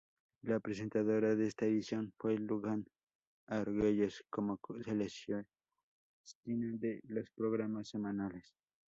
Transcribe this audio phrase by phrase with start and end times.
[0.41, 2.87] La presentadora de esta edición fue Luján
[3.45, 5.45] Argüelles como celestina
[6.43, 8.51] de los programas semanales.